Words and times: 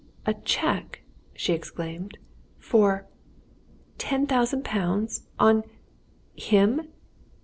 "A 0.25 0.33
cheque!" 0.33 1.03
she 1.35 1.53
exclaimed. 1.53 2.17
"For 2.57 3.05
ten 3.99 4.25
thousand 4.25 4.65
pounds. 4.65 5.27
On 5.37 5.61
him? 6.35 6.87